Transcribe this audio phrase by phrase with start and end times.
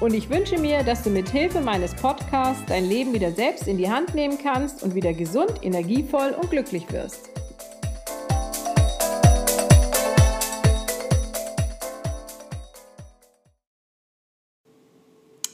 [0.00, 3.78] Und ich wünsche mir, dass du mit Hilfe meines Podcasts dein Leben wieder selbst in
[3.78, 7.30] die Hand nehmen kannst und wieder gesund, energievoll und glücklich wirst.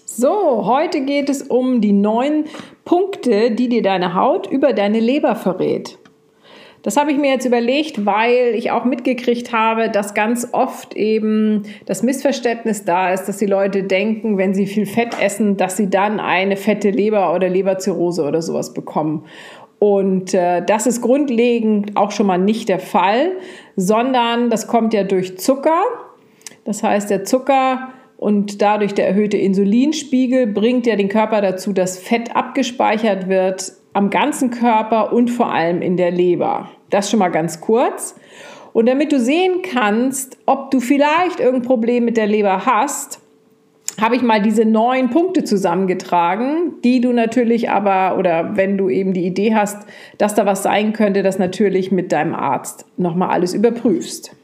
[0.07, 2.45] So, heute geht es um die neun
[2.85, 6.00] Punkte, die dir deine Haut über deine Leber verrät.
[6.83, 11.65] Das habe ich mir jetzt überlegt, weil ich auch mitgekriegt habe, dass ganz oft eben
[11.85, 15.91] das Missverständnis da ist, dass die Leute denken, wenn sie viel Fett essen, dass sie
[15.91, 19.27] dann eine fette Leber oder Leberzirrhose oder sowas bekommen.
[19.79, 23.33] Und äh, das ist grundlegend auch schon mal nicht der Fall,
[23.77, 25.83] sondern das kommt ja durch Zucker.
[26.65, 31.99] Das heißt, der Zucker und dadurch der erhöhte Insulinspiegel bringt ja den Körper dazu, dass
[31.99, 36.71] Fett abgespeichert wird am ganzen Körper und vor allem in der Leber.
[36.91, 38.15] Das schon mal ganz kurz.
[38.73, 43.21] Und damit du sehen kannst, ob du vielleicht irgendein Problem mit der Leber hast,
[44.01, 49.13] habe ich mal diese neun Punkte zusammengetragen, die du natürlich aber, oder wenn du eben
[49.13, 49.87] die Idee hast,
[50.19, 54.35] dass da was sein könnte, das natürlich mit deinem Arzt nochmal alles überprüfst.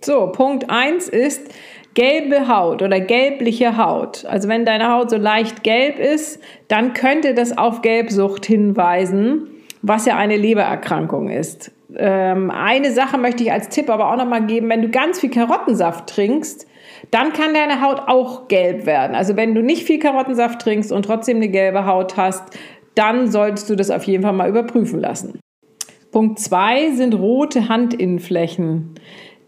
[0.00, 1.48] So, Punkt 1 ist,
[1.94, 7.34] gelbe Haut oder gelbliche Haut, also wenn deine Haut so leicht gelb ist, dann könnte
[7.34, 9.48] das auf Gelbsucht hinweisen,
[9.82, 11.72] was ja eine Lebererkrankung ist.
[11.96, 15.30] Ähm, eine Sache möchte ich als Tipp aber auch nochmal geben, wenn du ganz viel
[15.30, 16.66] Karottensaft trinkst,
[17.10, 19.14] dann kann deine Haut auch gelb werden.
[19.14, 22.42] Also wenn du nicht viel Karottensaft trinkst und trotzdem eine gelbe Haut hast,
[22.94, 25.38] dann solltest du das auf jeden Fall mal überprüfen lassen.
[26.10, 28.94] Punkt 2 sind rote Handinnenflächen.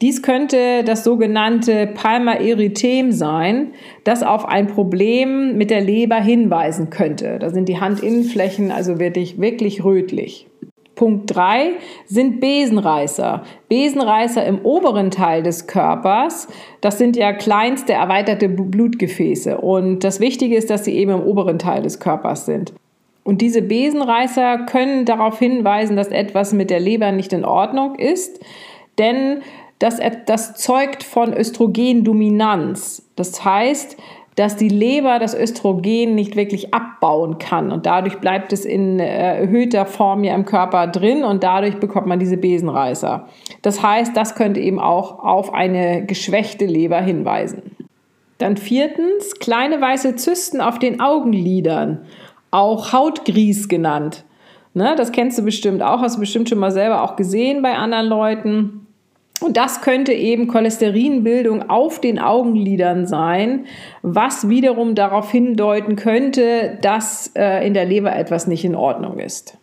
[0.03, 3.73] Dies könnte das sogenannte Palmaerythem sein,
[4.05, 7.39] das auf ein Problem mit der Leber hinweisen könnte.
[7.39, 10.49] Da sind die Handinnenflächen also wirklich, wirklich rötlich.
[10.97, 11.73] Punkt 3
[12.07, 13.45] sind Besenreißer.
[13.69, 16.49] Besenreißer im oberen Teil des Körpers,
[16.81, 19.59] das sind ja kleinste erweiterte Blutgefäße.
[19.59, 22.73] Und das Wichtige ist, dass sie eben im oberen Teil des Körpers sind.
[23.25, 28.41] Und diese Besenreißer können darauf hinweisen, dass etwas mit der Leber nicht in Ordnung ist,
[28.99, 29.43] denn
[29.79, 33.07] das, das zeugt von Östrogendominanz.
[33.17, 33.97] Das heißt,
[34.37, 39.39] dass die Leber das Östrogen nicht wirklich abbauen kann und dadurch bleibt es in äh,
[39.41, 43.29] erhöhter Form ja im Körper drin und dadurch bekommt man diese Besenreißer.
[43.63, 47.63] Das heißt, das könnte eben auch auf eine geschwächte Leber hinweisen.
[48.37, 52.05] Dann viertens, kleine weiße Zysten auf den Augenlidern,
[52.51, 54.25] auch Hautgries genannt.
[54.75, 57.75] Ne, das kennst du bestimmt auch, hast du bestimmt schon mal selber auch gesehen bei
[57.75, 58.86] anderen Leuten.
[59.41, 63.67] Und das könnte eben Cholesterinbildung auf den Augenlidern sein,
[64.03, 69.59] was wiederum darauf hindeuten könnte, dass äh, in der Leber etwas nicht in Ordnung ist.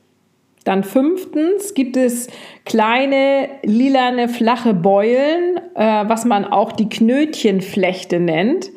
[0.64, 2.28] Dann fünftens gibt es
[2.66, 8.70] kleine lilane flache Beulen, äh, was man auch die Knötchenflechte nennt,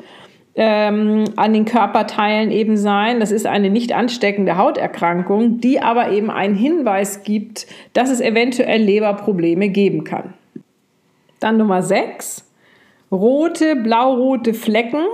[0.56, 3.20] ähm, an den Körperteilen eben sein.
[3.20, 8.80] Das ist eine nicht ansteckende Hauterkrankung, die aber eben einen Hinweis gibt, dass es eventuell
[8.82, 10.34] Leberprobleme geben kann.
[11.40, 12.44] Dann Nummer 6,
[13.12, 15.04] rote, blaurote Flecken.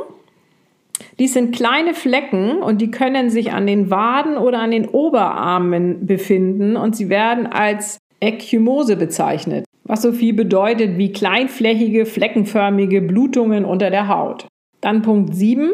[1.19, 6.07] Dies sind kleine Flecken und die können sich an den Waden oder an den Oberarmen
[6.07, 13.65] befinden und sie werden als Ekchymose bezeichnet, was so viel bedeutet wie kleinflächige, fleckenförmige Blutungen
[13.65, 14.47] unter der Haut.
[14.81, 15.71] Dann Punkt 7,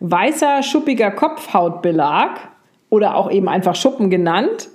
[0.00, 2.38] weißer, schuppiger Kopfhautbelag
[2.90, 4.68] oder auch eben einfach Schuppen genannt.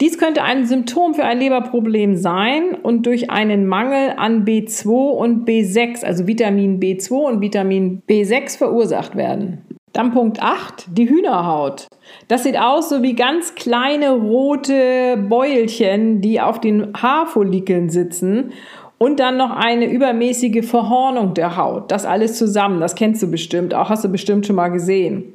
[0.00, 5.46] Dies könnte ein Symptom für ein Leberproblem sein und durch einen Mangel an B2 und
[5.46, 9.58] B6, also Vitamin B2 und Vitamin B6 verursacht werden.
[9.92, 11.86] Dann Punkt 8, die Hühnerhaut.
[12.28, 18.52] Das sieht aus so wie ganz kleine rote Bäulchen, die auf den Haarfollikeln sitzen
[18.96, 21.90] und dann noch eine übermäßige Verhornung der Haut.
[21.90, 25.34] Das alles zusammen, das kennst du bestimmt, auch hast du bestimmt schon mal gesehen.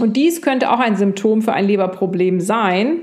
[0.00, 3.02] Und dies könnte auch ein Symptom für ein Leberproblem sein.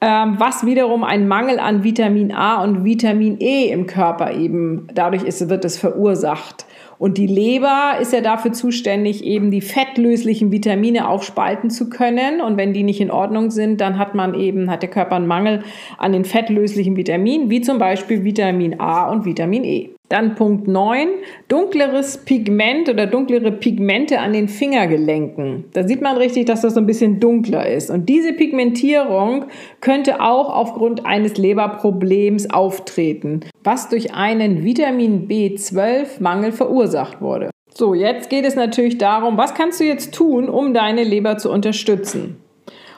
[0.00, 5.22] Ähm, was wiederum ein Mangel an Vitamin A und Vitamin E im Körper eben dadurch
[5.22, 6.66] ist, wird es verursacht.
[6.98, 12.40] Und die Leber ist ja dafür zuständig, eben die fettlöslichen Vitamine aufspalten zu können.
[12.40, 15.26] Und wenn die nicht in Ordnung sind, dann hat man eben, hat der Körper einen
[15.26, 15.62] Mangel
[15.98, 19.90] an den fettlöslichen Vitaminen, wie zum Beispiel Vitamin A und Vitamin E.
[20.08, 21.08] Dann Punkt 9,
[21.48, 25.64] dunkleres Pigment oder dunklere Pigmente an den Fingergelenken.
[25.72, 27.90] Da sieht man richtig, dass das so ein bisschen dunkler ist.
[27.90, 29.46] Und diese Pigmentierung
[29.80, 37.50] könnte auch aufgrund eines Leberproblems auftreten, was durch einen Vitamin B12-Mangel verursacht wurde.
[37.74, 41.50] So, jetzt geht es natürlich darum, was kannst du jetzt tun, um deine Leber zu
[41.50, 42.36] unterstützen?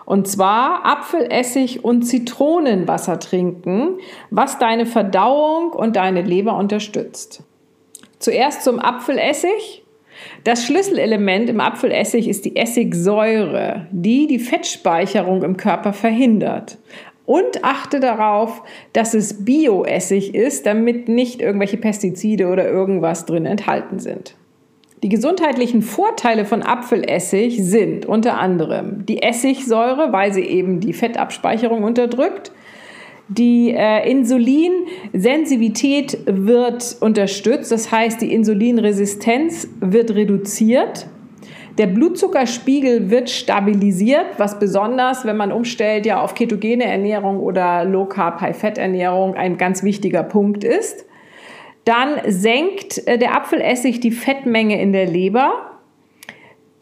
[0.08, 3.98] Und zwar Apfelessig und Zitronenwasser trinken,
[4.30, 7.42] was deine Verdauung und deine Leber unterstützt.
[8.18, 9.84] Zuerst zum Apfelessig.
[10.44, 16.78] Das Schlüsselelement im Apfelessig ist die Essigsäure, die die Fettspeicherung im Körper verhindert.
[17.26, 18.62] Und achte darauf,
[18.94, 24.37] dass es Bioessig ist, damit nicht irgendwelche Pestizide oder irgendwas drin enthalten sind.
[25.02, 31.84] Die gesundheitlichen Vorteile von Apfelessig sind unter anderem die Essigsäure, weil sie eben die Fettabspeicherung
[31.84, 32.50] unterdrückt.
[33.28, 41.06] Die äh, Insulinsensitivität wird unterstützt, das heißt die Insulinresistenz wird reduziert.
[41.76, 48.06] Der Blutzuckerspiegel wird stabilisiert, was besonders, wenn man umstellt, ja auf ketogene Ernährung oder Low
[48.06, 51.04] Carb High Fett Ernährung ein ganz wichtiger Punkt ist.
[51.88, 55.70] Dann senkt äh, der Apfelessig die Fettmenge in der Leber.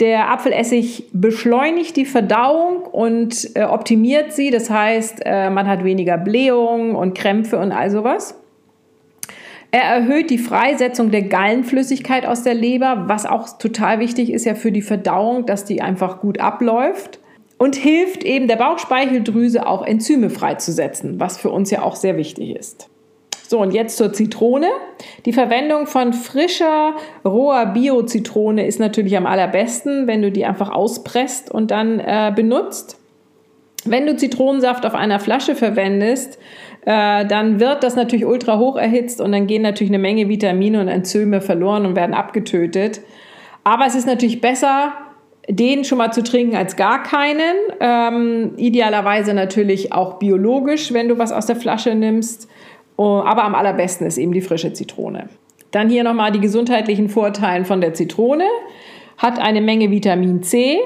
[0.00, 4.50] Der Apfelessig beschleunigt die Verdauung und äh, optimiert sie.
[4.50, 8.36] Das heißt, äh, man hat weniger Blähungen und Krämpfe und all sowas.
[9.70, 14.56] Er erhöht die Freisetzung der Gallenflüssigkeit aus der Leber, was auch total wichtig ist ja
[14.56, 17.20] für die Verdauung, dass die einfach gut abläuft.
[17.58, 22.56] Und hilft eben der Bauchspeicheldrüse auch Enzyme freizusetzen, was für uns ja auch sehr wichtig
[22.56, 22.90] ist.
[23.48, 24.66] So, und jetzt zur Zitrone.
[25.24, 26.94] Die Verwendung von frischer,
[27.24, 32.98] roher Bio-Zitrone ist natürlich am allerbesten, wenn du die einfach auspresst und dann äh, benutzt.
[33.84, 36.38] Wenn du Zitronensaft auf einer Flasche verwendest,
[36.86, 40.80] äh, dann wird das natürlich ultra hoch erhitzt und dann gehen natürlich eine Menge Vitamine
[40.80, 43.00] und Enzyme verloren und werden abgetötet.
[43.62, 44.92] Aber es ist natürlich besser,
[45.48, 47.54] den schon mal zu trinken als gar keinen.
[47.78, 52.48] Ähm, idealerweise natürlich auch biologisch, wenn du was aus der Flasche nimmst.
[52.96, 55.28] Oh, aber am allerbesten ist eben die frische Zitrone.
[55.70, 58.46] Dann hier nochmal die gesundheitlichen Vorteile von der Zitrone.
[59.18, 60.78] Hat eine Menge Vitamin C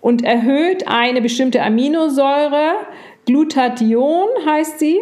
[0.00, 2.72] und erhöht eine bestimmte Aminosäure.
[3.26, 5.00] Glutathion heißt sie.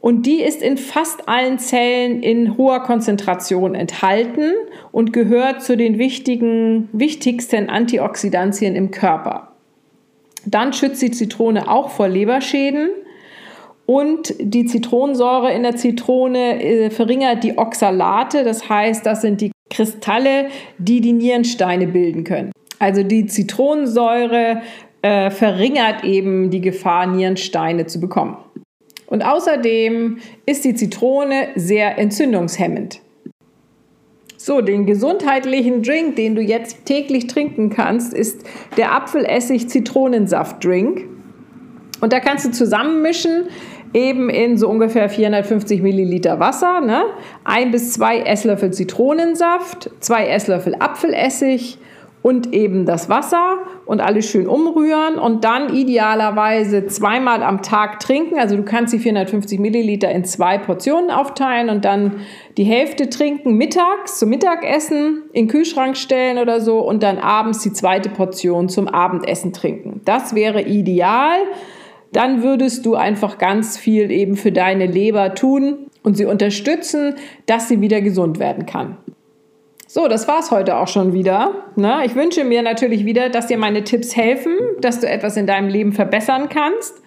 [0.00, 4.52] Und die ist in fast allen Zellen in hoher Konzentration enthalten
[4.92, 9.52] und gehört zu den wichtigen, wichtigsten Antioxidantien im Körper.
[10.46, 12.88] Dann schützt die Zitrone auch vor Leberschäden
[13.90, 19.50] und die Zitronensäure in der Zitrone äh, verringert die Oxalate, das heißt, das sind die
[19.68, 20.46] Kristalle,
[20.78, 22.52] die die Nierensteine bilden können.
[22.78, 24.62] Also die Zitronensäure
[25.02, 28.36] äh, verringert eben die Gefahr, Nierensteine zu bekommen.
[29.08, 33.00] Und außerdem ist die Zitrone sehr entzündungshemmend.
[34.36, 38.44] So, den gesundheitlichen Drink, den du jetzt täglich trinken kannst, ist
[38.76, 41.19] der Apfelessig-Zitronensaft-Drink.
[42.00, 43.48] Und da kannst du zusammenmischen
[43.92, 47.04] eben in so ungefähr 450 Milliliter Wasser, ne?
[47.44, 51.78] ein bis zwei Esslöffel Zitronensaft, zwei Esslöffel Apfelessig
[52.22, 58.38] und eben das Wasser und alles schön umrühren und dann idealerweise zweimal am Tag trinken.
[58.38, 62.16] Also du kannst die 450 Milliliter in zwei Portionen aufteilen und dann
[62.58, 67.60] die Hälfte trinken mittags zum Mittagessen, in den Kühlschrank stellen oder so und dann abends
[67.60, 70.02] die zweite Portion zum Abendessen trinken.
[70.04, 71.38] Das wäre ideal
[72.12, 77.14] dann würdest du einfach ganz viel eben für deine Leber tun und sie unterstützen,
[77.46, 78.96] dass sie wieder gesund werden kann.
[79.86, 81.52] So, das war's heute auch schon wieder.
[81.74, 82.02] Ne?
[82.04, 85.68] Ich wünsche mir natürlich wieder, dass dir meine Tipps helfen, dass du etwas in deinem
[85.68, 87.02] Leben verbessern kannst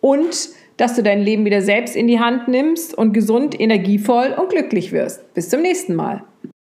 [0.00, 4.50] und dass du dein Leben wieder selbst in die Hand nimmst und gesund, energievoll und
[4.50, 5.32] glücklich wirst.
[5.34, 6.24] Bis zum nächsten Mal.